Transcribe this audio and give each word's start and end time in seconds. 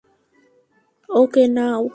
ওকে, 1.09 1.43
নাও। 1.47 1.81